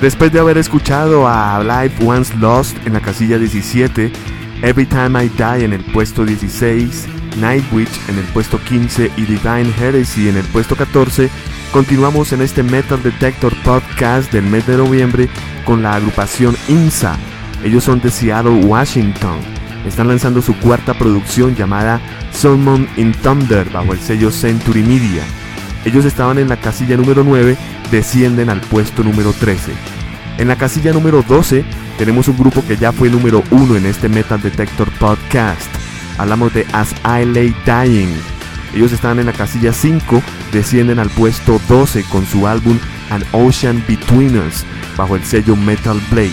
Después 0.00 0.30
de 0.30 0.38
haber 0.38 0.58
escuchado 0.58 1.26
a 1.26 1.60
Life 1.60 2.04
Once 2.06 2.32
Lost 2.36 2.76
en 2.86 2.92
la 2.92 3.00
casilla 3.00 3.36
17, 3.36 4.12
Every 4.62 4.86
Time 4.86 5.24
I 5.24 5.28
Die 5.28 5.64
en 5.64 5.72
el 5.72 5.82
puesto 5.92 6.24
16, 6.24 7.08
Nightwitch 7.40 8.08
en 8.08 8.18
el 8.18 8.24
puesto 8.26 8.60
15 8.60 9.10
y 9.16 9.22
Divine 9.22 9.72
Heresy 9.76 10.28
en 10.28 10.36
el 10.36 10.44
puesto 10.46 10.76
14, 10.76 11.28
continuamos 11.72 12.32
en 12.32 12.42
este 12.42 12.62
Metal 12.62 13.02
Detector 13.02 13.52
Podcast 13.64 14.32
del 14.32 14.44
mes 14.44 14.68
de 14.68 14.76
noviembre 14.76 15.28
con 15.64 15.82
la 15.82 15.94
agrupación 15.94 16.56
INSA. 16.68 17.16
Ellos 17.64 17.82
son 17.82 18.00
de 18.00 18.12
Seattle, 18.12 18.66
Washington. 18.66 19.40
Están 19.84 20.06
lanzando 20.06 20.40
su 20.42 20.56
cuarta 20.58 20.94
producción 20.94 21.56
llamada 21.56 22.00
Summon 22.30 22.88
in 22.96 23.12
Thunder 23.14 23.68
bajo 23.70 23.94
el 23.94 23.98
sello 23.98 24.30
Century 24.30 24.84
Media. 24.84 25.24
Ellos 25.84 26.04
estaban 26.04 26.38
en 26.38 26.48
la 26.48 26.56
casilla 26.56 26.96
número 26.96 27.24
9, 27.24 27.56
descienden 27.90 28.50
al 28.50 28.60
puesto 28.60 29.02
número 29.02 29.32
13. 29.32 29.72
En 30.38 30.48
la 30.48 30.56
casilla 30.56 30.92
número 30.92 31.22
12 31.22 31.64
tenemos 31.98 32.28
un 32.28 32.36
grupo 32.36 32.64
que 32.66 32.76
ya 32.76 32.92
fue 32.92 33.10
número 33.10 33.42
1 33.50 33.76
en 33.76 33.86
este 33.86 34.08
Metal 34.08 34.40
Detector 34.40 34.90
Podcast. 34.98 35.68
Hablamos 36.16 36.52
de 36.54 36.66
As 36.72 36.94
I 37.04 37.24
Lay 37.24 37.54
Dying. 37.64 38.14
Ellos 38.74 38.92
están 38.92 39.18
en 39.18 39.26
la 39.26 39.32
casilla 39.32 39.72
5, 39.72 40.22
descienden 40.52 40.98
al 40.98 41.10
puesto 41.10 41.60
12 41.68 42.04
con 42.04 42.26
su 42.26 42.46
álbum 42.46 42.78
An 43.10 43.24
Ocean 43.32 43.82
Between 43.88 44.38
Us 44.38 44.64
bajo 44.96 45.16
el 45.16 45.24
sello 45.24 45.56
Metal 45.56 46.00
Blade. 46.10 46.30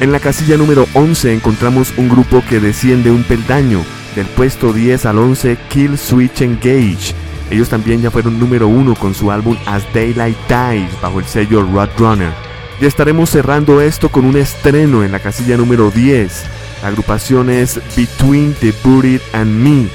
En 0.00 0.10
la 0.10 0.18
casilla 0.18 0.56
número 0.56 0.88
11 0.94 1.32
encontramos 1.32 1.92
un 1.96 2.08
grupo 2.08 2.42
que 2.48 2.58
desciende 2.58 3.10
un 3.10 3.22
peldaño 3.22 3.84
del 4.16 4.26
puesto 4.26 4.72
10 4.72 5.06
al 5.06 5.18
11 5.18 5.58
Kill 5.68 5.98
Switch 5.98 6.40
Engage. 6.40 7.14
Ellos 7.52 7.68
también 7.68 8.00
ya 8.00 8.10
fueron 8.10 8.40
número 8.40 8.66
1 8.66 8.94
con 8.94 9.14
su 9.14 9.30
álbum 9.30 9.58
As 9.66 9.84
Daylight 9.92 10.38
Dies 10.48 10.90
bajo 11.02 11.18
el 11.18 11.26
sello 11.26 11.62
Roadrunner. 11.62 12.32
Y 12.80 12.86
estaremos 12.86 13.28
cerrando 13.28 13.82
esto 13.82 14.08
con 14.08 14.24
un 14.24 14.38
estreno 14.38 15.04
en 15.04 15.12
la 15.12 15.20
casilla 15.20 15.58
número 15.58 15.90
10. 15.90 16.44
La 16.80 16.88
agrupación 16.88 17.50
es 17.50 17.78
Between 17.94 18.54
the 18.54 18.72
Buried 18.82 19.20
and 19.34 19.50
Me. 19.50 19.86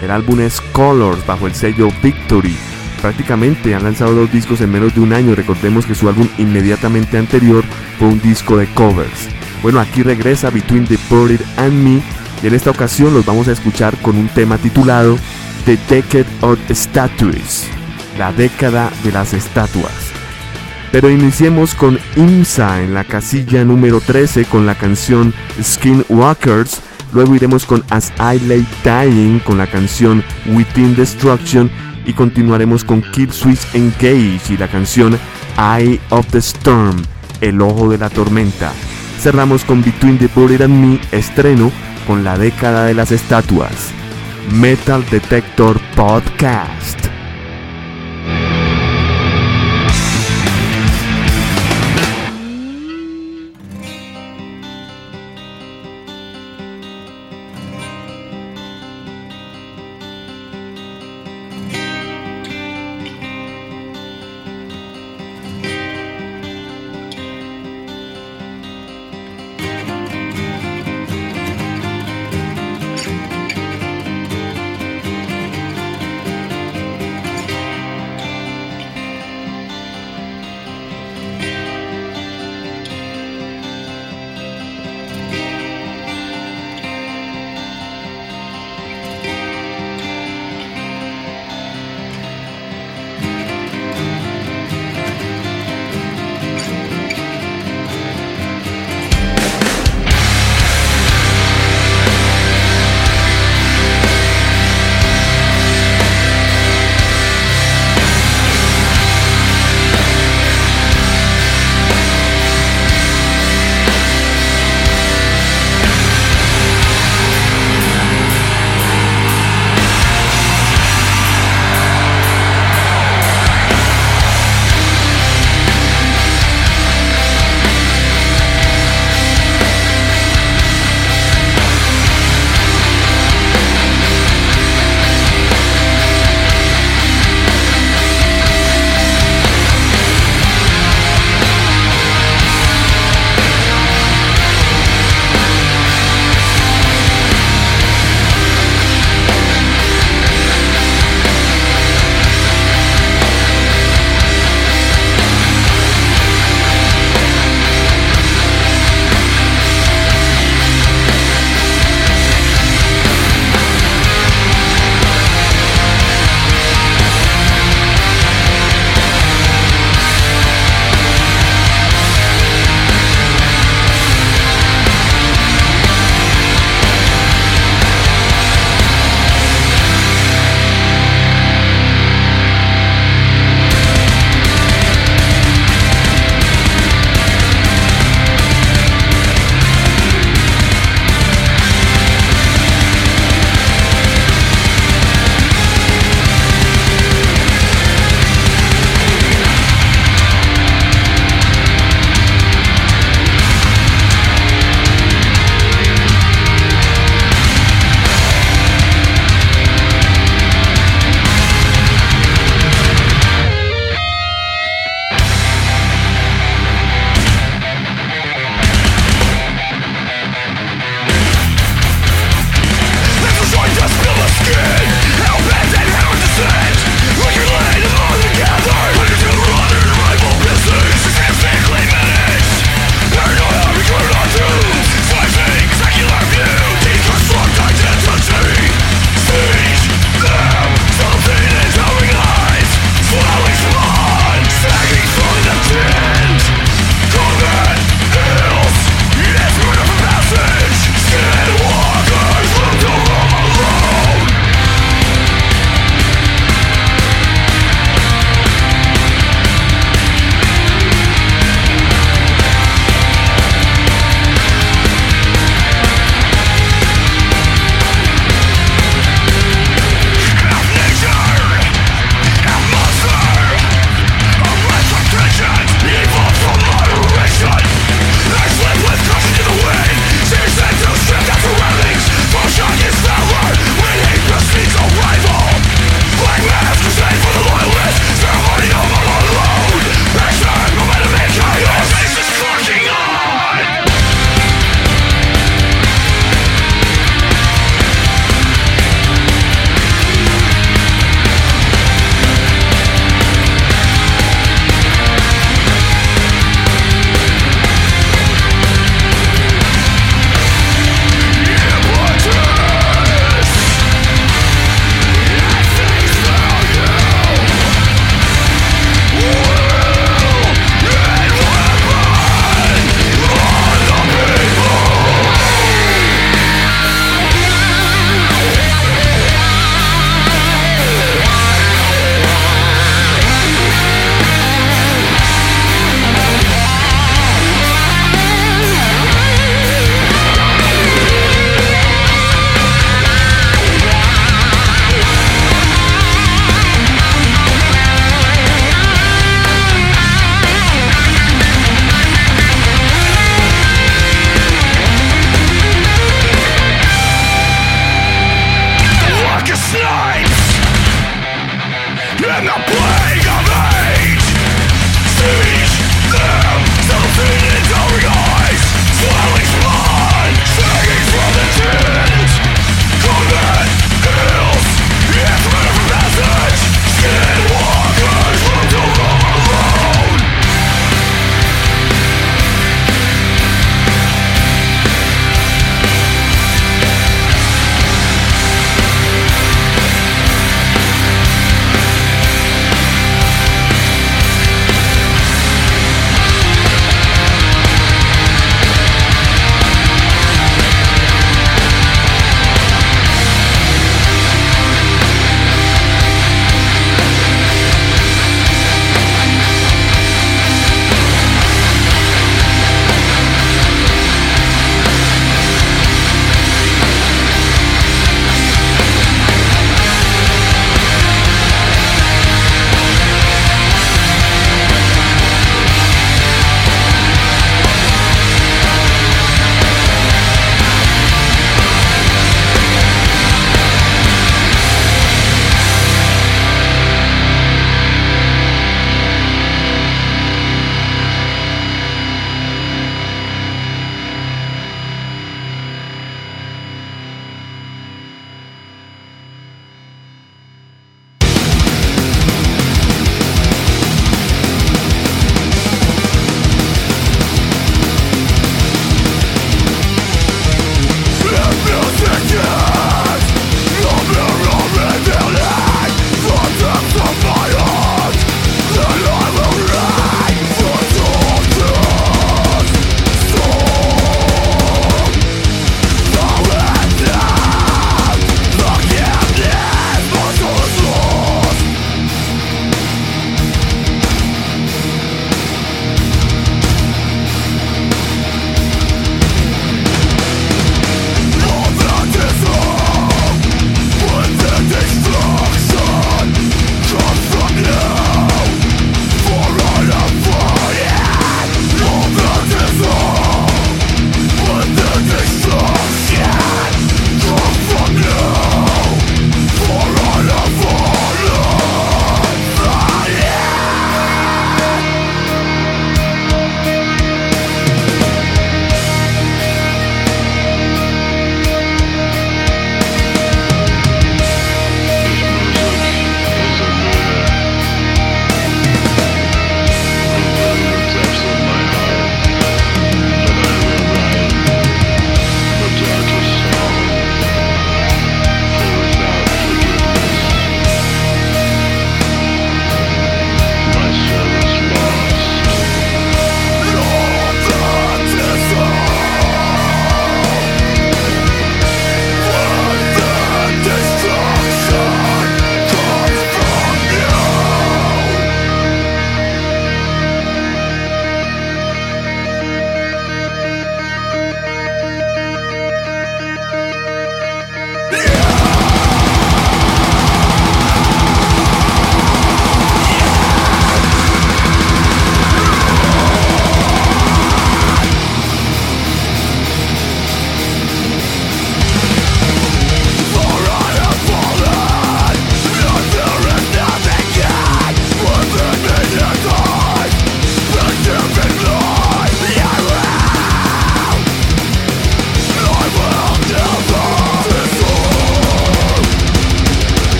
El 0.00 0.10
álbum 0.10 0.40
es 0.40 0.62
Colors 0.72 1.26
bajo 1.26 1.46
el 1.46 1.54
sello 1.54 1.90
Victory. 2.02 2.56
Prácticamente 3.02 3.74
han 3.74 3.84
lanzado 3.84 4.14
dos 4.14 4.32
discos 4.32 4.62
en 4.62 4.72
menos 4.72 4.94
de 4.94 5.02
un 5.02 5.12
año. 5.12 5.34
Recordemos 5.34 5.84
que 5.84 5.94
su 5.94 6.08
álbum 6.08 6.28
inmediatamente 6.38 7.18
anterior 7.18 7.62
fue 7.98 8.08
un 8.08 8.22
disco 8.22 8.56
de 8.56 8.68
covers. 8.72 9.28
Bueno, 9.62 9.80
aquí 9.80 10.02
regresa 10.02 10.48
Between 10.48 10.86
the 10.86 10.98
Buried 11.10 11.42
and 11.58 11.74
Me 11.74 12.02
y 12.42 12.46
en 12.46 12.54
esta 12.54 12.70
ocasión 12.70 13.12
los 13.12 13.26
vamos 13.26 13.48
a 13.48 13.52
escuchar 13.52 13.98
con 13.98 14.16
un 14.16 14.28
tema 14.28 14.56
titulado 14.56 15.18
The 15.64 15.76
Decade 15.88 16.26
of 16.40 16.58
Statues, 16.70 17.68
la 18.18 18.32
década 18.32 18.90
de 19.04 19.12
las 19.12 19.32
estatuas. 19.32 19.92
Pero 20.90 21.08
iniciemos 21.08 21.76
con 21.76 22.00
IMSA 22.16 22.82
en 22.82 22.94
la 22.94 23.04
casilla 23.04 23.64
número 23.64 24.00
13 24.00 24.44
con 24.46 24.66
la 24.66 24.74
canción 24.74 25.32
Skinwalkers. 25.62 26.80
Luego 27.12 27.36
iremos 27.36 27.64
con 27.64 27.84
As 27.90 28.12
I 28.18 28.40
Lay 28.40 28.66
Dying 28.82 29.38
con 29.38 29.56
la 29.56 29.68
canción 29.68 30.24
Within 30.46 30.96
Destruction. 30.96 31.70
Y 32.04 32.12
continuaremos 32.12 32.82
con 32.82 33.00
Kill 33.00 33.32
Switch 33.32 33.64
Engage 33.74 34.40
y 34.50 34.56
la 34.56 34.66
canción 34.66 35.16
Eye 35.56 36.00
of 36.10 36.26
the 36.32 36.38
Storm, 36.38 36.96
El 37.40 37.62
Ojo 37.62 37.88
de 37.88 37.98
la 37.98 38.10
Tormenta. 38.10 38.72
Cerramos 39.20 39.64
con 39.64 39.80
Between 39.82 40.18
the 40.18 40.28
Buried 40.34 40.62
and 40.62 40.74
Me, 40.74 41.00
estreno 41.12 41.70
con 42.08 42.24
la 42.24 42.36
década 42.36 42.86
de 42.86 42.94
las 42.94 43.12
estatuas. 43.12 44.01
Metal 44.50 45.02
Detector 45.04 45.78
Podcast. 45.94 47.11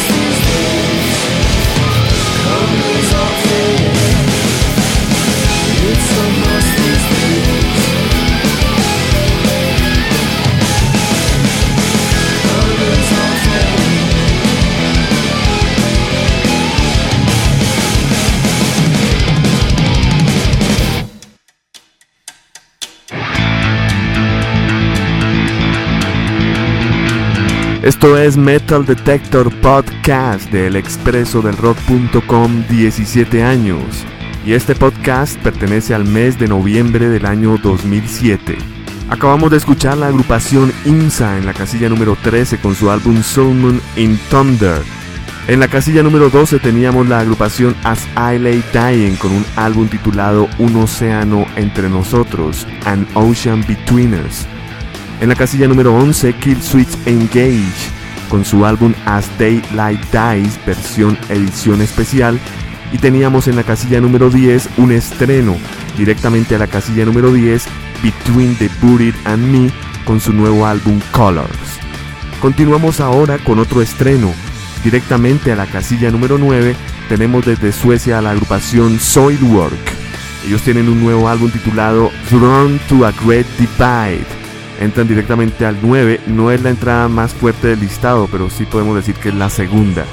This 0.00 0.16
is 0.16 0.74
the 0.74 0.79
Esto 27.90 28.16
es 28.16 28.36
Metal 28.36 28.86
Detector 28.86 29.52
Podcast 29.60 30.48
del 30.52 30.76
expreso 30.76 31.42
del 31.42 31.56
rock.com 31.56 32.64
17 32.68 33.42
años 33.42 33.82
y 34.46 34.52
este 34.52 34.76
podcast 34.76 35.36
pertenece 35.40 35.92
al 35.92 36.04
mes 36.04 36.38
de 36.38 36.46
noviembre 36.46 37.08
del 37.08 37.26
año 37.26 37.58
2007. 37.60 38.56
Acabamos 39.08 39.50
de 39.50 39.56
escuchar 39.56 39.98
la 39.98 40.06
agrupación 40.06 40.72
IMSA 40.84 41.38
en 41.38 41.46
la 41.46 41.52
casilla 41.52 41.88
número 41.88 42.16
13 42.22 42.58
con 42.60 42.76
su 42.76 42.92
álbum 42.92 43.24
Soul 43.24 43.82
in 43.96 44.16
Thunder. 44.30 44.80
En 45.48 45.58
la 45.58 45.66
casilla 45.66 46.04
número 46.04 46.30
12 46.30 46.60
teníamos 46.60 47.08
la 47.08 47.18
agrupación 47.18 47.74
As 47.82 48.06
I 48.14 48.38
Lay 48.38 48.62
Dying 48.72 49.16
con 49.16 49.32
un 49.32 49.44
álbum 49.56 49.88
titulado 49.88 50.48
Un 50.58 50.76
océano 50.76 51.44
entre 51.56 51.88
nosotros, 51.88 52.68
An 52.84 53.04
Ocean 53.14 53.64
Between 53.66 54.14
Us. 54.14 54.46
En 55.20 55.28
la 55.28 55.34
casilla 55.34 55.68
número 55.68 55.94
11, 55.94 56.32
Kill 56.36 56.62
Switch 56.62 56.96
Engage, 57.04 57.90
con 58.30 58.42
su 58.42 58.64
álbum 58.64 58.94
As 59.04 59.28
Daylight 59.38 60.00
Dies, 60.10 60.58
versión 60.64 61.18
edición 61.28 61.82
especial. 61.82 62.40
Y 62.90 62.96
teníamos 62.96 63.46
en 63.46 63.56
la 63.56 63.62
casilla 63.62 64.00
número 64.00 64.30
10 64.30 64.70
un 64.78 64.92
estreno, 64.92 65.58
directamente 65.98 66.54
a 66.54 66.58
la 66.58 66.68
casilla 66.68 67.04
número 67.04 67.34
10, 67.34 67.66
Between 68.02 68.56
the 68.56 68.70
Buried 68.80 69.14
and 69.26 69.44
Me, 69.44 69.70
con 70.06 70.20
su 70.20 70.32
nuevo 70.32 70.66
álbum 70.66 70.98
Colors. 71.12 71.78
Continuamos 72.40 73.00
ahora 73.00 73.36
con 73.36 73.58
otro 73.58 73.82
estreno, 73.82 74.32
directamente 74.82 75.52
a 75.52 75.56
la 75.56 75.66
casilla 75.66 76.10
número 76.10 76.38
9, 76.38 76.74
tenemos 77.10 77.44
desde 77.44 77.72
Suecia 77.72 78.18
a 78.18 78.22
la 78.22 78.30
agrupación 78.30 78.98
Soilwork. 78.98 80.00
Ellos 80.46 80.62
tienen 80.62 80.88
un 80.88 81.02
nuevo 81.02 81.28
álbum 81.28 81.50
titulado 81.50 82.10
Thrown 82.30 82.80
to 82.88 83.04
a 83.04 83.12
Great 83.22 83.46
Divide 83.58 84.39
entran 84.80 85.06
directamente 85.06 85.64
al 85.64 85.78
9. 85.80 86.20
No 86.26 86.50
es 86.50 86.62
la 86.62 86.70
entrada 86.70 87.08
más 87.08 87.32
fuerte 87.32 87.68
del 87.68 87.80
listado, 87.80 88.28
pero 88.30 88.50
sí 88.50 88.64
podemos 88.64 88.96
decir 88.96 89.14
que 89.14 89.28
es 89.28 89.34
la 89.34 89.50
segunda. 89.50 90.04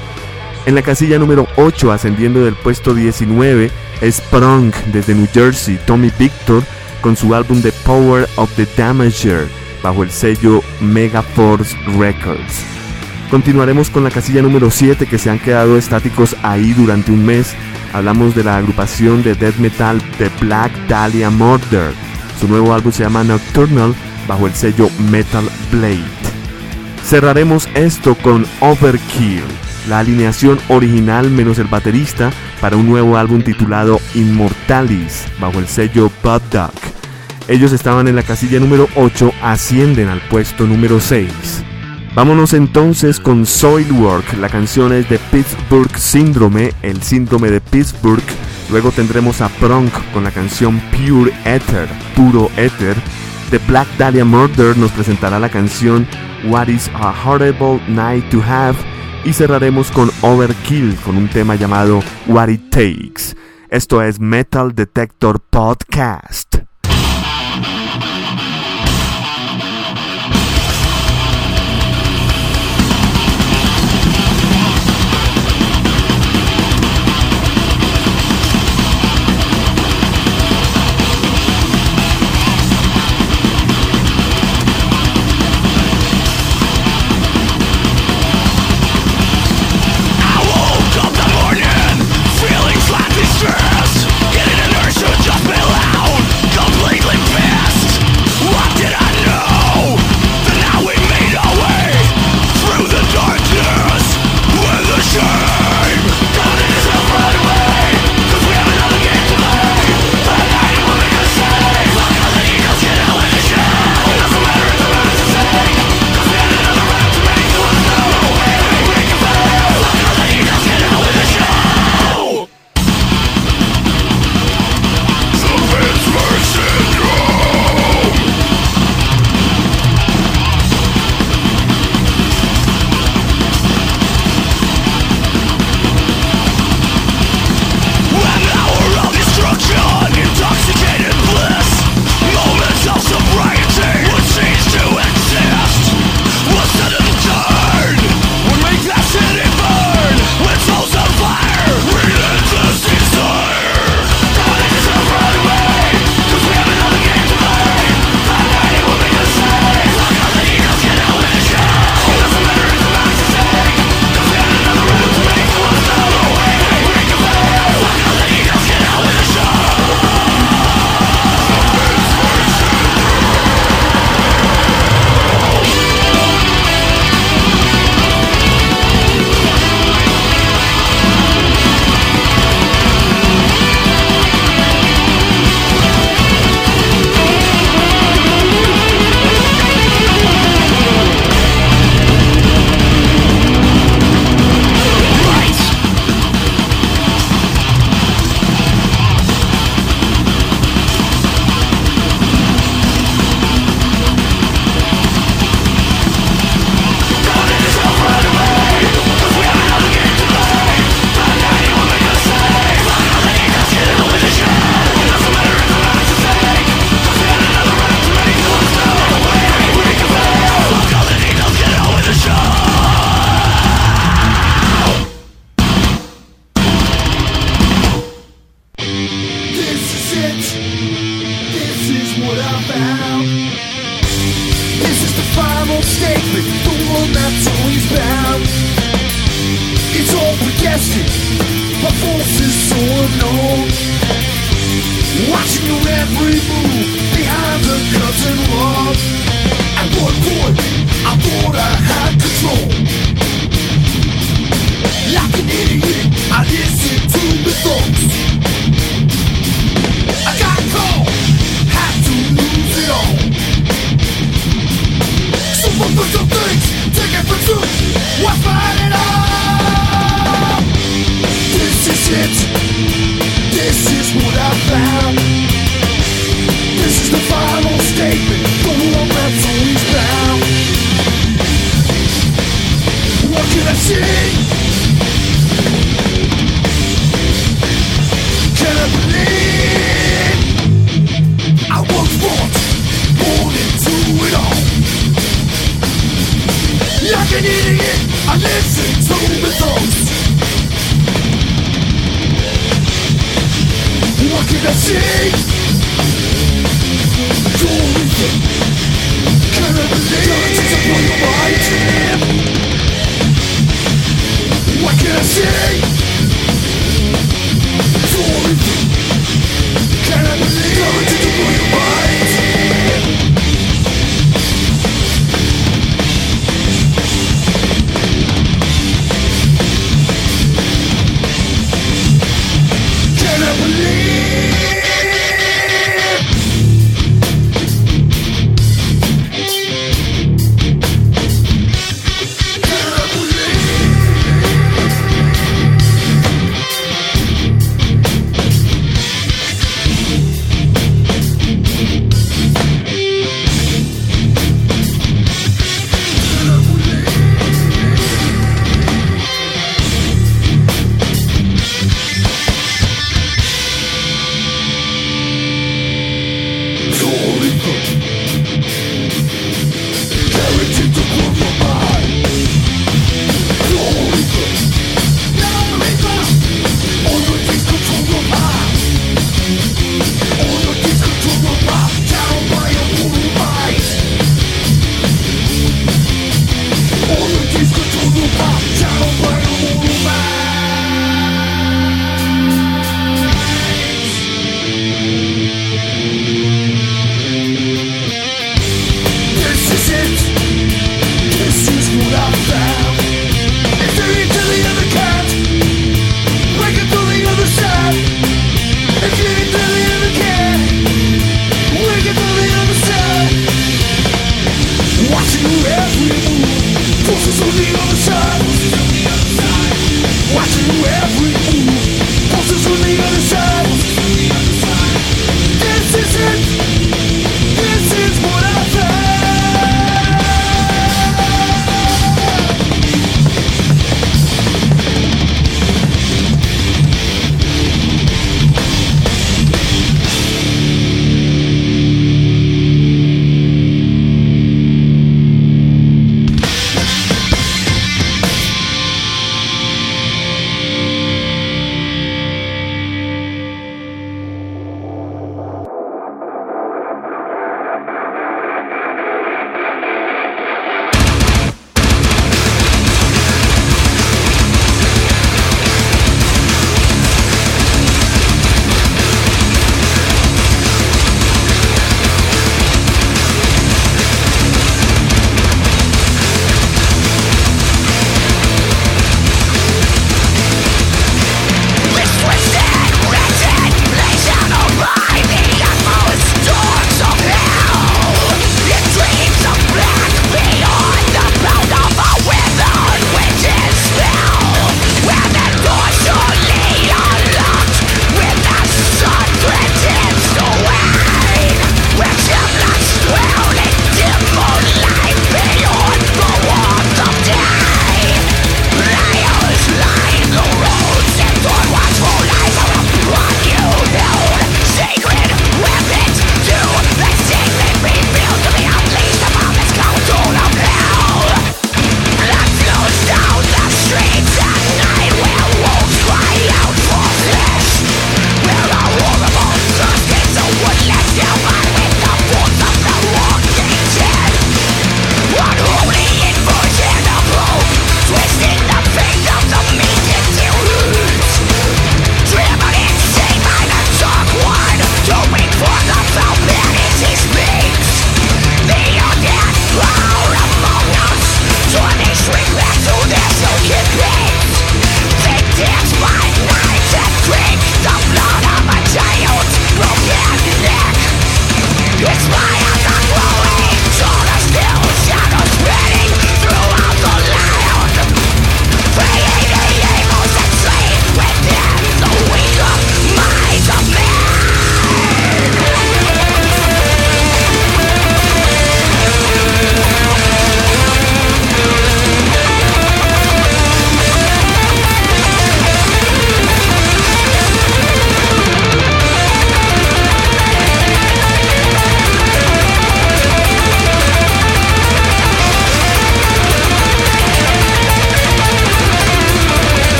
En 0.66 0.74
la 0.74 0.82
casilla 0.82 1.18
número 1.18 1.48
8, 1.56 1.92
ascendiendo 1.92 2.44
del 2.44 2.54
puesto 2.54 2.94
19, 2.94 3.70
es 4.02 4.20
Prong 4.20 4.72
desde 4.92 5.14
New 5.14 5.26
Jersey, 5.32 5.78
Tommy 5.86 6.12
Victor, 6.18 6.62
con 7.00 7.16
su 7.16 7.34
álbum 7.34 7.62
The 7.62 7.72
Power 7.84 8.28
of 8.36 8.54
the 8.56 8.68
Damager, 8.76 9.48
bajo 9.82 10.02
el 10.02 10.10
sello 10.10 10.62
Megaforce 10.80 11.74
Records. 11.98 12.64
Continuaremos 13.30 13.90
con 13.90 14.04
la 14.04 14.10
casilla 14.10 14.42
número 14.42 14.70
7 14.70 15.06
que 15.06 15.18
se 15.18 15.30
han 15.30 15.38
quedado 15.38 15.76
estáticos 15.76 16.36
ahí 16.42 16.72
durante 16.72 17.12
un 17.12 17.24
mes. 17.24 17.54
Hablamos 17.92 18.34
de 18.34 18.44
la 18.44 18.56
agrupación 18.56 19.22
de 19.22 19.34
death 19.34 19.56
metal 19.56 20.02
The 20.18 20.30
Black 20.40 20.72
Dahlia 20.88 21.30
Murder. 21.30 21.92
Su 22.40 22.48
nuevo 22.48 22.74
álbum 22.74 22.92
se 22.92 23.04
llama 23.04 23.24
Nocturnal 23.24 23.94
bajo 24.28 24.46
el 24.46 24.54
sello 24.54 24.88
Metal 25.10 25.48
Blade. 25.72 26.04
Cerraremos 27.04 27.68
esto 27.74 28.14
con 28.16 28.46
Overkill, 28.60 29.42
la 29.88 30.00
alineación 30.00 30.60
original 30.68 31.30
menos 31.30 31.58
el 31.58 31.66
baterista 31.66 32.30
para 32.60 32.76
un 32.76 32.86
nuevo 32.86 33.16
álbum 33.16 33.42
titulado 33.42 34.00
Immortalis 34.14 35.24
bajo 35.40 35.58
el 35.58 35.66
sello 35.66 36.12
Bud 36.22 36.42
Duck. 36.52 36.74
Ellos 37.48 37.72
estaban 37.72 38.08
en 38.08 38.16
la 38.16 38.22
casilla 38.22 38.60
número 38.60 38.88
8, 38.94 39.32
ascienden 39.42 40.08
al 40.08 40.20
puesto 40.20 40.66
número 40.66 41.00
6. 41.00 41.64
Vámonos 42.14 42.52
entonces 42.52 43.20
con 43.20 43.46
Soilwork, 43.46 44.34
la 44.38 44.48
canción 44.50 44.92
es 44.92 45.08
de 45.08 45.18
Pittsburgh 45.18 45.96
Syndrome, 45.96 46.72
el 46.82 47.02
síndrome 47.02 47.50
de 47.50 47.60
Pittsburgh. 47.60 48.22
Luego 48.70 48.90
tendremos 48.90 49.40
a 49.40 49.48
Prong 49.48 49.88
con 50.12 50.24
la 50.24 50.30
canción 50.30 50.78
Pure 50.90 51.32
Ether, 51.46 51.88
puro 52.14 52.50
éter. 52.56 52.96
The 53.50 53.58
Black 53.60 53.88
Dahlia 53.96 54.26
Murder 54.26 54.76
nos 54.76 54.90
presentará 54.92 55.38
la 55.38 55.48
canción 55.48 56.06
What 56.44 56.68
is 56.68 56.90
a 56.94 57.14
Horrible 57.24 57.80
Night 57.88 58.28
to 58.28 58.42
Have 58.42 58.76
y 59.24 59.32
cerraremos 59.32 59.90
con 59.90 60.10
Overkill 60.20 60.94
con 60.96 61.16
un 61.16 61.28
tema 61.28 61.54
llamado 61.54 62.00
What 62.26 62.48
It 62.48 62.68
Takes. 62.70 63.34
Esto 63.70 64.02
es 64.02 64.20
Metal 64.20 64.74
Detector 64.74 65.40
Podcast. 65.40 66.67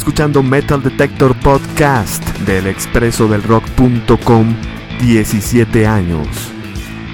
Escuchando 0.00 0.42
Metal 0.42 0.82
Detector 0.82 1.38
Podcast 1.40 2.24
del 2.46 2.68
expreso 2.68 3.28
del 3.28 3.42
rock.com 3.42 4.56
17 4.98 5.86
años. 5.86 6.26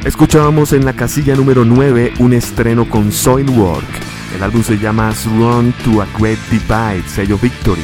Escuchábamos 0.04 0.72
en 0.72 0.84
la 0.84 0.92
casilla 0.92 1.34
número 1.34 1.64
9 1.64 2.12
un 2.20 2.32
estreno 2.32 2.88
con 2.88 3.10
Soilwork. 3.10 3.88
El 4.36 4.42
álbum 4.44 4.62
se 4.62 4.78
llama 4.78 5.12
Run 5.24 5.74
to 5.82 6.00
a 6.00 6.06
Great 6.16 6.38
Divide, 6.48 7.02
sello 7.08 7.36
Victory. 7.38 7.82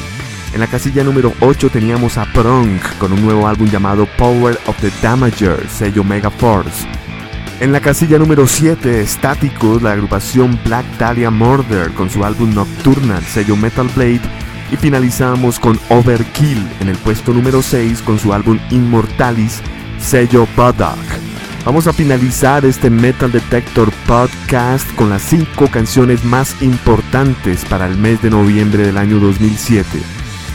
En 0.54 0.60
la 0.60 0.68
casilla 0.68 1.02
número 1.02 1.32
8 1.40 1.68
teníamos 1.70 2.16
a 2.16 2.24
Prong 2.32 2.78
con 3.00 3.12
un 3.12 3.22
nuevo 3.22 3.48
álbum 3.48 3.68
llamado 3.68 4.06
Power 4.16 4.56
of 4.66 4.80
the 4.80 4.92
Damager, 5.02 5.68
sello 5.68 6.04
Mega 6.04 6.30
Force. 6.30 6.86
En 7.58 7.72
la 7.72 7.80
casilla 7.80 8.18
número 8.18 8.46
7, 8.46 9.00
Estáticos, 9.00 9.82
la 9.82 9.92
agrupación 9.92 10.60
Black 10.64 10.86
Dahlia 10.96 11.32
Murder 11.32 11.90
con 11.90 12.08
su 12.08 12.24
álbum 12.24 12.54
Nocturnal, 12.54 13.24
sello 13.24 13.56
Metal 13.56 13.88
Blade. 13.96 14.41
Y 14.72 14.76
finalizamos 14.78 15.60
con 15.60 15.78
Overkill 15.90 16.66
en 16.80 16.88
el 16.88 16.96
puesto 16.96 17.34
número 17.34 17.60
6 17.60 18.00
con 18.00 18.18
su 18.18 18.32
álbum 18.32 18.58
Immortalis, 18.70 19.60
sello 20.00 20.48
Buddock. 20.56 20.96
Vamos 21.66 21.86
a 21.86 21.92
finalizar 21.92 22.64
este 22.64 22.88
Metal 22.88 23.30
Detector 23.30 23.92
Podcast 24.06 24.90
con 24.94 25.10
las 25.10 25.20
5 25.22 25.68
canciones 25.68 26.24
más 26.24 26.62
importantes 26.62 27.66
para 27.66 27.86
el 27.86 27.98
mes 27.98 28.22
de 28.22 28.30
noviembre 28.30 28.86
del 28.86 28.96
año 28.96 29.20
2007. 29.20 29.86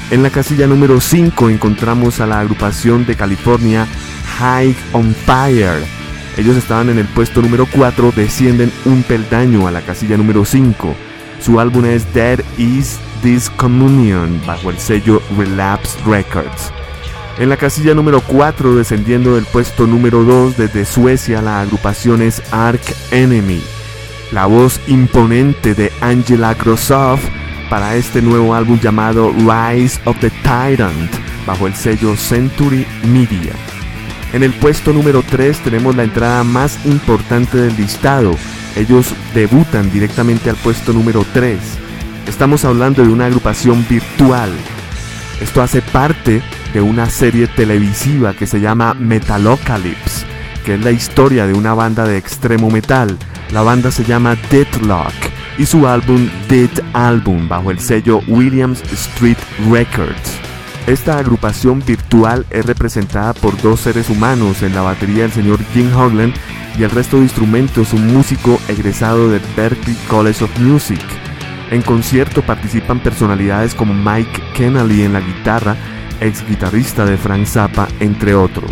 En 0.09 0.24
la 0.24 0.32
casilla 0.32 0.65
número 0.65 0.99
5 0.99 1.51
encontramos 1.51 2.20
a 2.20 2.26
la 2.26 2.39
agrupación 2.39 3.05
de 3.05 3.15
California 3.15 3.86
High 4.39 4.76
on 4.93 5.13
Fire. 5.13 5.86
Ellos 6.38 6.57
estaban 6.57 6.89
en 6.89 6.97
el 6.97 7.05
puesto 7.05 7.43
número 7.43 7.68
4, 7.72 8.13
descienden 8.15 8.72
un 8.86 9.03
peldaño 9.03 9.68
a 9.68 9.72
la 9.72 9.82
casilla 9.82 10.18
número 10.18 10.43
5. 10.43 10.95
Su 11.39 11.59
álbum 11.59 11.86
es 11.86 12.11
Dead 12.15 12.39
Is 12.57 12.97
This 13.22 13.49
Communion 13.49 14.41
bajo 14.45 14.70
el 14.70 14.78
sello 14.78 15.22
Relapse 15.38 15.97
Records. 16.05 16.72
En 17.39 17.49
la 17.49 17.57
casilla 17.57 17.93
número 17.93 18.22
4, 18.22 18.76
descendiendo 18.76 19.36
del 19.36 19.45
puesto 19.45 19.86
número 19.86 20.24
2 20.24 20.57
desde 20.57 20.86
Suecia, 20.86 21.41
la 21.41 21.61
agrupación 21.61 22.22
es 22.22 22.41
Ark 22.51 22.82
Enemy. 23.11 23.61
La 24.32 24.47
voz 24.47 24.82
imponente 24.88 25.76
de 25.76 25.91
Angela 26.01 26.55
Grossoff 26.55 27.22
para 27.70 27.95
este 27.95 28.22
nuevo 28.22 28.55
álbum 28.55 28.80
llamado 28.80 29.32
Rise 29.32 29.99
of 30.05 30.20
the 30.20 30.32
Tyrant, 30.41 31.11
bajo 31.45 31.68
el 31.68 31.76
sello 31.76 32.15
Century 32.15 32.88
Media. 33.03 33.53
En 34.34 34.43
el 34.43 34.53
puesto 34.53 34.91
número 34.91 35.22
3 35.22 35.59
tenemos 35.59 35.95
la 35.95 36.03
entrada 36.03 36.43
más 36.43 36.86
importante 36.86 37.57
del 37.57 37.78
listado. 37.78 38.36
Ellos 38.76 39.13
debutan 39.34 39.91
directamente 39.91 40.49
al 40.49 40.55
puesto 40.57 40.91
número 40.91 41.26
3. 41.34 41.86
Estamos 42.28 42.65
hablando 42.65 43.03
de 43.03 43.09
una 43.09 43.28
agrupación 43.28 43.86
virtual. 43.89 44.51
Esto 45.39 45.61
hace 45.61 45.82
parte 45.82 46.41
de 46.73 46.82
una 46.82 47.09
serie 47.09 47.47
televisiva 47.47 48.34
que 48.34 48.45
se 48.45 48.59
llama 48.59 48.93
Metalocalypse, 48.93 50.25
que 50.65 50.75
es 50.75 50.84
la 50.84 50.91
historia 50.91 51.47
de 51.47 51.53
una 51.53 51.73
banda 51.73 52.05
de 52.05 52.17
extremo 52.17 52.69
metal. 52.69 53.17
La 53.53 53.61
banda 53.61 53.91
se 53.91 54.03
llama 54.03 54.36
Deadlock 54.51 55.13
y 55.57 55.65
su 55.65 55.88
álbum 55.88 56.30
Dead 56.49 56.69
Album 56.91 57.47
bajo 57.47 57.71
el 57.71 57.80
sello 57.80 58.21
Williams 58.28 58.84
Street 58.91 59.38
Records. 59.71 60.38
Esta 60.86 61.19
agrupación 61.19 61.82
virtual 61.86 62.45
es 62.49 62.65
representada 62.65 63.34
por 63.34 63.59
dos 63.61 63.80
seres 63.80 64.09
humanos, 64.09 64.63
en 64.63 64.75
la 64.75 64.82
batería 64.82 65.25
el 65.25 65.32
señor 65.32 65.59
Jim 65.73 65.95
Hogland 65.95 66.34
y 66.78 66.84
el 66.84 66.91
resto 66.91 67.17
de 67.17 67.23
instrumentos 67.23 67.93
un 67.93 68.13
músico 68.13 68.59
egresado 68.67 69.30
del 69.30 69.41
Berklee 69.55 69.97
College 70.09 70.43
of 70.43 70.59
Music. 70.59 71.01
En 71.70 71.82
concierto 71.82 72.41
participan 72.41 72.99
personalidades 72.99 73.76
como 73.76 73.93
Mike 73.93 74.41
Kennelly 74.53 75.03
en 75.03 75.13
la 75.13 75.20
guitarra, 75.20 75.76
ex 76.22 76.47
guitarrista 76.47 77.05
de 77.05 77.18
Frank 77.18 77.45
Zappa, 77.45 77.88
entre 77.99 78.36
otros. 78.36 78.72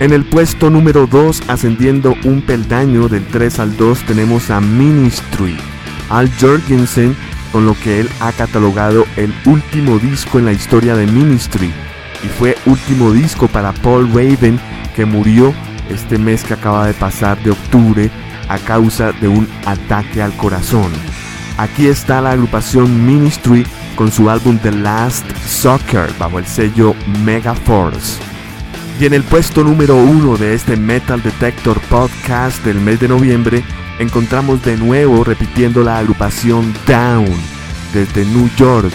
En 0.00 0.12
el 0.12 0.24
puesto 0.24 0.70
número 0.70 1.06
2, 1.06 1.42
ascendiendo 1.48 2.14
un 2.24 2.42
peldaño 2.42 3.08
del 3.08 3.24
3 3.26 3.60
al 3.60 3.76
2, 3.76 4.00
tenemos 4.00 4.50
a 4.50 4.60
Ministry, 4.60 5.56
Al 6.10 6.30
Jorgensen, 6.38 7.16
con 7.52 7.66
lo 7.66 7.74
que 7.74 8.00
él 8.00 8.08
ha 8.20 8.32
catalogado 8.32 9.06
el 9.16 9.32
último 9.44 9.98
disco 9.98 10.38
en 10.38 10.46
la 10.46 10.52
historia 10.52 10.96
de 10.96 11.06
Ministry, 11.06 11.72
y 12.22 12.28
fue 12.38 12.56
último 12.66 13.12
disco 13.12 13.48
para 13.48 13.72
Paul 13.72 14.08
Raven, 14.08 14.58
que 14.94 15.04
murió 15.04 15.54
este 15.90 16.18
mes 16.18 16.44
que 16.44 16.54
acaba 16.54 16.86
de 16.86 16.94
pasar 16.94 17.42
de 17.42 17.50
octubre 17.50 18.10
a 18.48 18.58
causa 18.58 19.12
de 19.12 19.28
un 19.28 19.48
ataque 19.64 20.22
al 20.22 20.34
corazón. 20.36 20.90
Aquí 21.58 21.86
está 21.86 22.20
la 22.20 22.32
agrupación 22.32 23.06
Ministry 23.06 23.66
con 23.94 24.12
su 24.12 24.28
álbum 24.28 24.58
The 24.58 24.72
Last 24.72 25.24
Soccer 25.46 26.10
bajo 26.18 26.38
el 26.38 26.46
sello 26.46 26.94
Megaforce. 27.24 28.20
Y 29.00 29.06
en 29.06 29.14
el 29.14 29.22
puesto 29.22 29.64
número 29.64 29.96
uno 29.96 30.36
de 30.36 30.52
este 30.52 30.76
Metal 30.76 31.22
Detector 31.22 31.80
Podcast 31.88 32.62
del 32.62 32.78
mes 32.78 33.00
de 33.00 33.08
noviembre, 33.08 33.64
encontramos 33.98 34.62
de 34.64 34.76
nuevo 34.76 35.24
repitiendo 35.24 35.82
la 35.82 35.98
agrupación 35.98 36.74
Down 36.86 37.34
desde 37.94 38.26
New 38.26 38.50
York. 38.58 38.92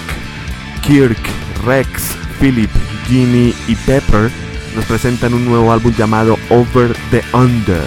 Kirk, 0.84 1.20
Rex, 1.66 2.16
Philip, 2.39 2.70
Jimmy 3.07 3.55
y 3.68 3.76
Pepper 3.76 4.30
nos 4.76 4.86
presentan 4.86 5.34
un 5.34 5.45
nuevo 5.45 5.72
álbum 5.72 5.93
llamado 5.95 6.38
Over 6.49 6.95
the 7.09 7.24
Under. 7.34 7.84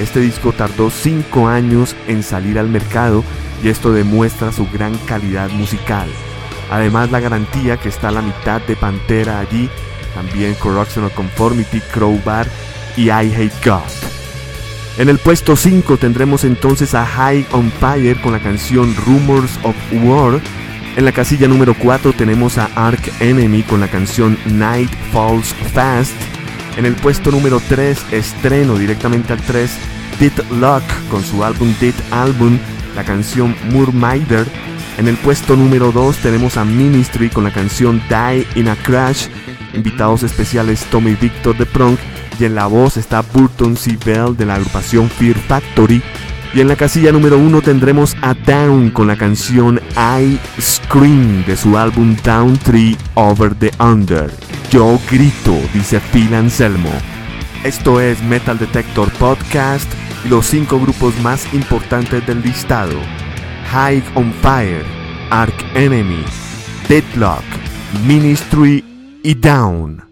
Este 0.00 0.20
disco 0.20 0.52
tardó 0.52 0.90
5 0.90 1.48
años 1.48 1.94
en 2.08 2.22
salir 2.22 2.58
al 2.58 2.68
mercado 2.68 3.22
y 3.62 3.68
esto 3.68 3.92
demuestra 3.92 4.52
su 4.52 4.68
gran 4.70 4.96
calidad 5.06 5.50
musical. 5.50 6.08
Además 6.70 7.10
la 7.10 7.20
garantía 7.20 7.76
que 7.76 7.88
está 7.88 8.08
a 8.08 8.12
la 8.12 8.22
mitad 8.22 8.60
de 8.62 8.76
Pantera 8.76 9.40
allí, 9.40 9.68
también 10.14 10.54
Corruption 10.54 11.04
of 11.04 11.14
Conformity, 11.14 11.80
Crowbar 11.92 12.48
y 12.96 13.04
I 13.04 13.32
Hate 13.34 13.52
God. 13.64 14.06
En 14.98 15.10
el 15.10 15.18
puesto 15.18 15.56
5 15.56 15.98
tendremos 15.98 16.44
entonces 16.44 16.94
a 16.94 17.04
High 17.04 17.46
on 17.52 17.70
Fire 17.70 18.18
con 18.22 18.32
la 18.32 18.40
canción 18.40 18.94
Rumors 19.04 19.58
of 19.62 19.76
War. 19.92 20.40
En 20.96 21.04
la 21.04 21.12
casilla 21.12 21.46
número 21.46 21.74
4 21.74 22.14
tenemos 22.14 22.56
a 22.56 22.70
Ark 22.74 23.12
Enemy 23.20 23.62
con 23.64 23.80
la 23.80 23.88
canción 23.88 24.38
Night 24.46 24.90
Falls 25.12 25.54
Fast. 25.74 26.14
En 26.78 26.86
el 26.86 26.94
puesto 26.94 27.30
número 27.30 27.60
3, 27.68 28.06
estreno 28.12 28.76
directamente 28.76 29.34
al 29.34 29.40
3, 29.42 29.70
Did 30.18 30.32
Luck 30.52 30.82
con 31.10 31.22
su 31.22 31.44
álbum 31.44 31.74
Did 31.78 31.94
Album, 32.10 32.58
la 32.96 33.04
canción 33.04 33.54
Murmider. 33.70 34.46
En 34.98 35.06
el 35.06 35.16
puesto 35.16 35.54
número 35.54 35.92
2 35.92 36.16
tenemos 36.16 36.56
a 36.56 36.64
Ministry 36.64 37.28
con 37.28 37.44
la 37.44 37.52
canción 37.52 38.02
Die 38.08 38.46
in 38.56 38.68
a 38.68 38.76
Crash. 38.76 39.26
Invitados 39.74 40.22
especiales 40.22 40.84
Tommy 40.90 41.14
Victor 41.14 41.56
de 41.56 41.66
Prong 41.66 41.96
y 42.40 42.44
en 42.44 42.54
la 42.54 42.66
voz 42.66 42.96
está 42.96 43.20
Burton 43.20 43.76
C. 43.76 43.98
Bell 44.04 44.36
de 44.36 44.46
la 44.46 44.54
agrupación 44.54 45.08
Fear 45.10 45.36
Factory. 45.36 46.02
Y 46.54 46.60
en 46.60 46.68
la 46.68 46.76
casilla 46.76 47.12
número 47.12 47.36
1 47.36 47.60
tendremos 47.60 48.16
a 48.22 48.32
Down 48.32 48.90
con 48.90 49.06
la 49.06 49.16
canción 49.16 49.80
I 49.96 50.38
Scream 50.58 51.44
de 51.44 51.56
su 51.56 51.76
álbum 51.76 52.16
Down 52.24 52.58
3 52.58 52.96
Over 53.14 53.54
the 53.54 53.70
Under. 53.78 54.30
Yo 54.70 54.98
grito, 55.10 55.54
dice 55.74 56.00
Phil 56.00 56.34
Anselmo. 56.34 56.90
Esto 57.62 58.00
es 58.00 58.22
Metal 58.22 58.58
Detector 58.58 59.10
Podcast 59.12 59.92
los 60.26 60.46
5 60.46 60.78
grupos 60.80 61.18
más 61.20 61.52
importantes 61.54 62.26
del 62.26 62.42
listado. 62.42 62.98
High 63.70 64.02
on 64.14 64.32
Fire, 64.32 64.84
Ark 65.30 65.54
Enemy, 65.74 66.24
Deadlock, 66.88 67.44
Ministry 68.06 68.84
y 69.22 69.34
Down. 69.34 70.05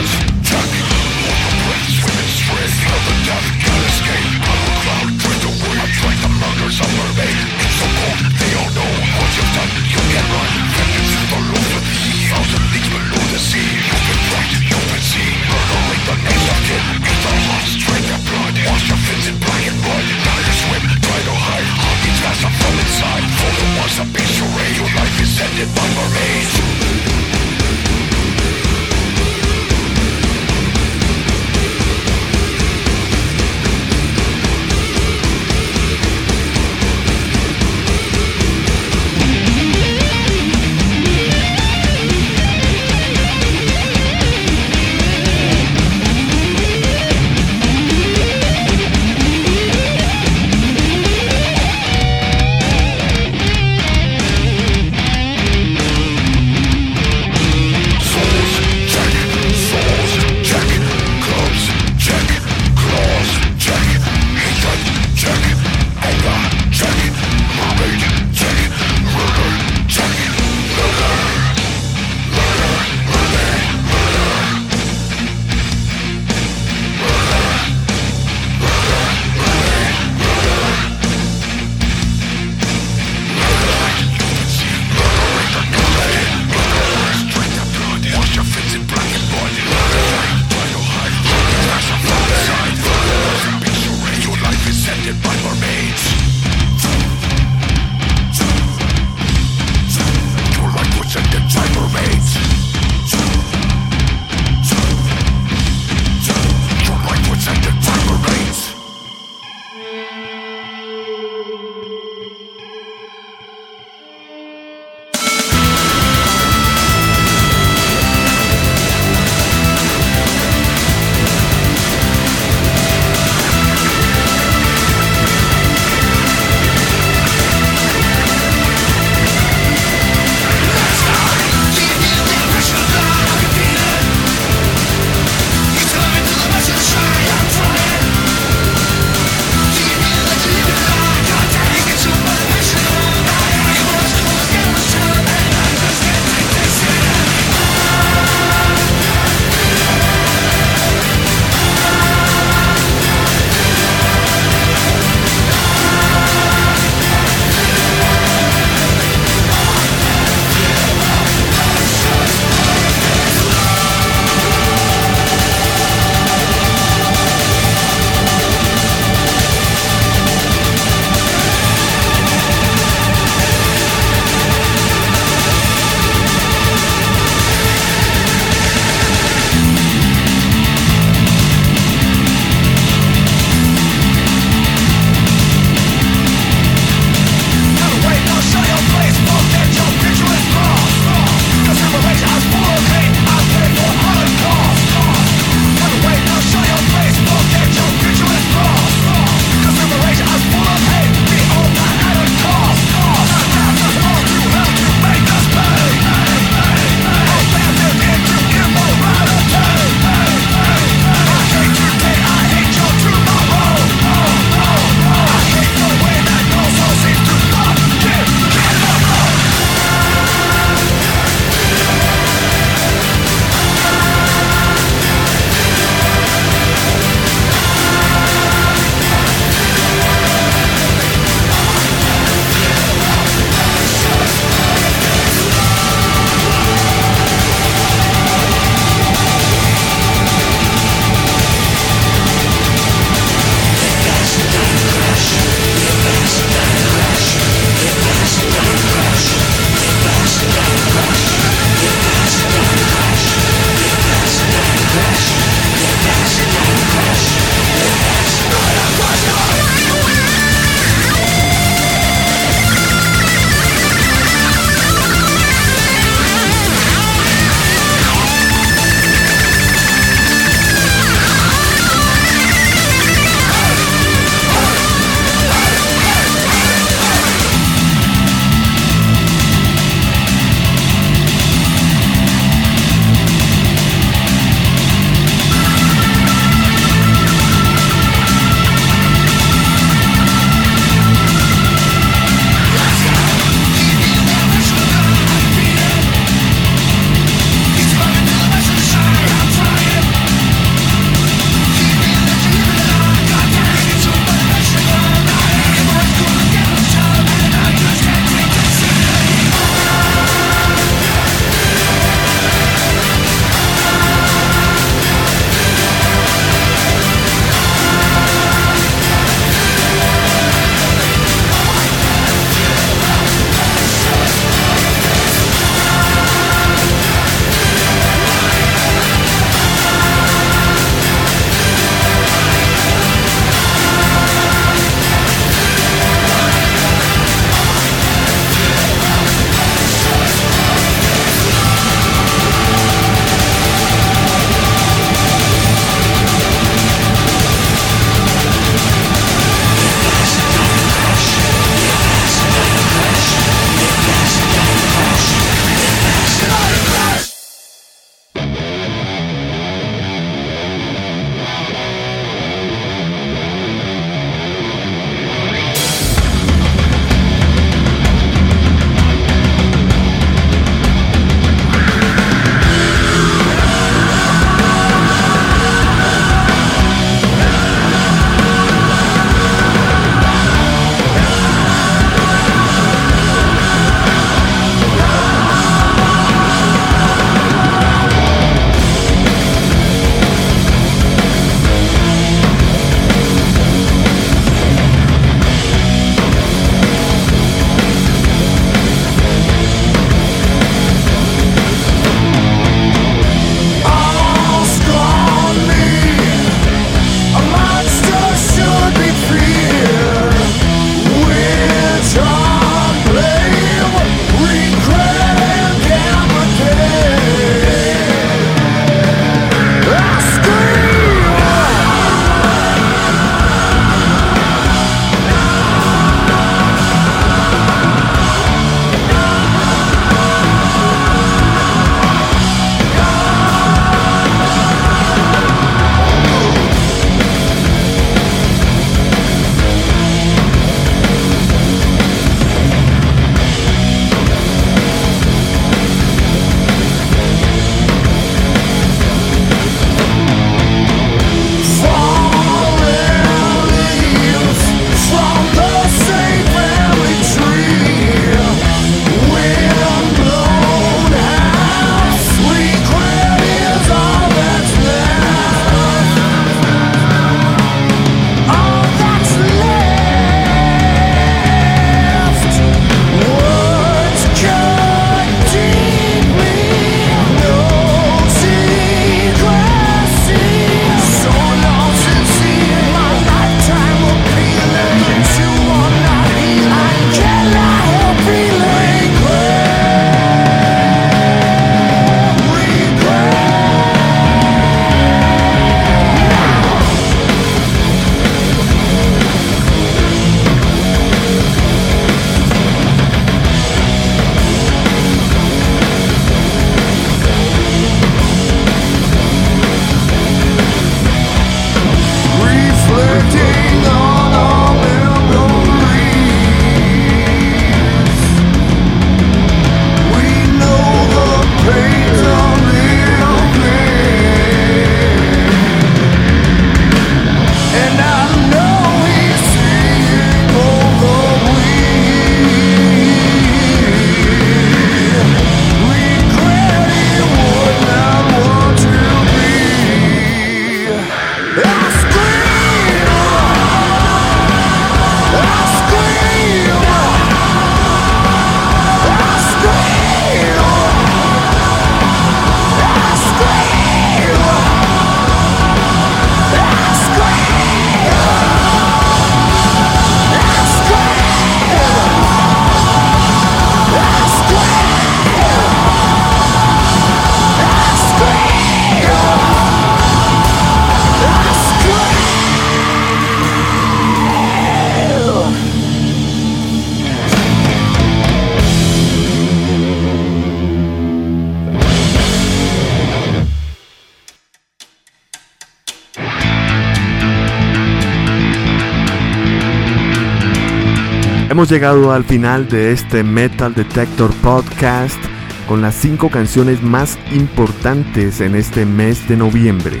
Hemos 591.58 591.70
llegado 591.70 592.12
al 592.12 592.22
final 592.22 592.68
de 592.68 592.92
este 592.92 593.24
Metal 593.24 593.74
Detector 593.74 594.32
Podcast 594.34 595.18
con 595.66 595.82
las 595.82 595.96
cinco 595.96 596.30
canciones 596.30 596.84
más 596.84 597.18
importantes 597.32 598.40
en 598.40 598.54
este 598.54 598.86
mes 598.86 599.28
de 599.28 599.36
noviembre. 599.36 600.00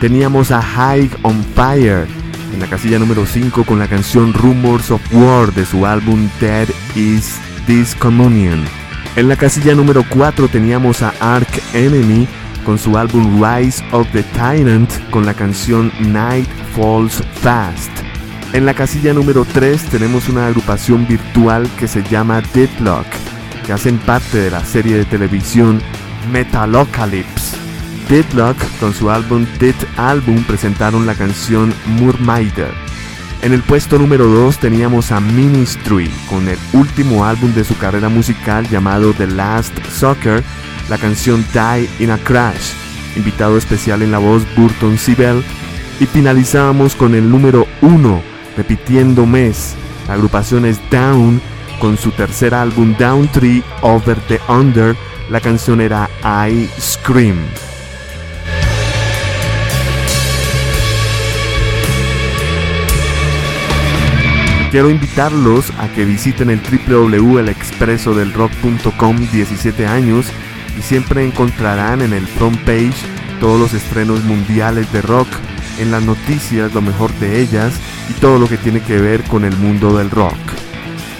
Teníamos 0.00 0.52
a 0.52 0.62
High 0.62 1.10
on 1.22 1.42
Fire 1.56 2.06
en 2.52 2.60
la 2.60 2.68
casilla 2.68 3.00
número 3.00 3.26
5 3.26 3.64
con 3.64 3.80
la 3.80 3.88
canción 3.88 4.32
Rumors 4.32 4.92
of 4.92 5.02
War 5.12 5.52
de 5.52 5.66
su 5.66 5.84
álbum 5.84 6.28
Dead 6.40 6.68
is 6.94 7.40
Discommunion. 7.66 8.62
En 9.16 9.28
la 9.28 9.34
casilla 9.34 9.74
número 9.74 10.04
4 10.08 10.46
teníamos 10.46 11.02
a 11.02 11.12
Ark 11.18 11.60
Enemy 11.72 12.28
con 12.64 12.78
su 12.78 12.96
álbum 12.96 13.42
Rise 13.42 13.84
of 13.90 14.06
the 14.12 14.22
Tyrant 14.22 14.92
con 15.10 15.26
la 15.26 15.34
canción 15.34 15.90
Night 15.98 16.46
Falls 16.72 17.20
Fast. 17.42 18.03
En 18.54 18.66
la 18.66 18.74
casilla 18.74 19.12
número 19.12 19.44
3 19.44 19.82
tenemos 19.86 20.28
una 20.28 20.46
agrupación 20.46 21.08
virtual 21.08 21.68
que 21.76 21.88
se 21.88 22.04
llama 22.04 22.40
Deadlock, 22.54 23.04
que 23.66 23.72
hacen 23.72 23.98
parte 23.98 24.38
de 24.38 24.48
la 24.48 24.64
serie 24.64 24.96
de 24.96 25.04
televisión 25.04 25.82
Metalocalypse. 26.30 27.56
Deadlock 28.08 28.56
con 28.78 28.94
su 28.94 29.10
álbum 29.10 29.44
Dead 29.58 29.74
Album 29.96 30.44
presentaron 30.44 31.04
la 31.04 31.16
canción 31.16 31.74
Murmider. 31.98 32.70
En 33.42 33.52
el 33.54 33.62
puesto 33.62 33.98
número 33.98 34.26
2 34.26 34.58
teníamos 34.58 35.10
a 35.10 35.18
Ministry 35.18 36.08
con 36.30 36.46
el 36.46 36.58
último 36.74 37.24
álbum 37.24 37.52
de 37.54 37.64
su 37.64 37.76
carrera 37.76 38.08
musical 38.08 38.68
llamado 38.68 39.14
The 39.14 39.26
Last 39.26 39.76
Soccer, 39.90 40.44
la 40.88 40.98
canción 40.98 41.44
Die 41.52 41.88
in 41.98 42.12
a 42.12 42.18
Crash, 42.18 42.70
invitado 43.16 43.58
especial 43.58 44.02
en 44.02 44.12
la 44.12 44.18
voz 44.18 44.44
Burton 44.56 44.96
Sibel, 44.96 45.42
y 45.98 46.06
finalizábamos 46.06 46.94
con 46.94 47.16
el 47.16 47.28
número 47.28 47.66
1 47.82 48.33
repitiendo 48.56 49.26
mes, 49.26 49.74
la 50.06 50.14
agrupación 50.14 50.64
es 50.64 50.78
Down 50.90 51.40
con 51.80 51.98
su 51.98 52.12
tercer 52.12 52.54
álbum 52.54 52.94
Down 52.98 53.28
Tree 53.28 53.62
Over 53.82 54.18
the 54.28 54.40
Under, 54.48 54.96
la 55.30 55.40
canción 55.40 55.80
era 55.80 56.08
I 56.22 56.68
Scream. 56.80 57.36
Quiero 64.74 64.90
invitarlos 64.90 65.70
a 65.78 65.88
que 65.88 66.04
visiten 66.04 66.50
el 66.50 66.60
www.elexpresodelrock.com 66.60 69.16
17 69.30 69.86
años 69.86 70.26
y 70.76 70.82
siempre 70.82 71.24
encontrarán 71.24 72.02
en 72.02 72.12
el 72.12 72.26
front 72.26 72.58
page 72.62 72.96
todos 73.38 73.60
los 73.60 73.72
estrenos 73.72 74.24
mundiales 74.24 74.92
de 74.92 75.00
rock, 75.00 75.28
en 75.78 75.90
las 75.90 76.02
noticias 76.02 76.72
lo 76.72 76.80
mejor 76.80 77.12
de 77.14 77.40
ellas 77.40 77.72
y 78.10 78.14
todo 78.14 78.38
lo 78.38 78.48
que 78.48 78.56
tiene 78.56 78.80
que 78.80 78.98
ver 78.98 79.22
con 79.24 79.44
el 79.44 79.56
mundo 79.56 79.96
del 79.96 80.10
rock. 80.10 80.34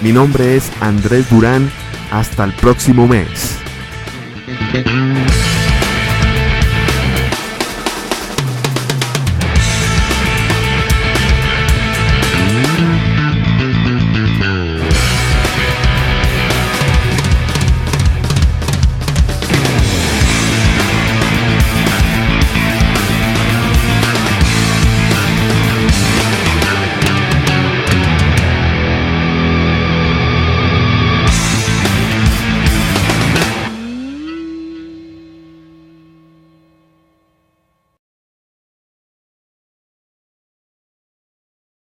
Mi 0.01 0.11
nombre 0.11 0.55
es 0.55 0.71
Andrés 0.81 1.29
Durán, 1.29 1.69
hasta 2.11 2.43
el 2.43 2.53
próximo 2.53 3.07
mes. 3.07 3.57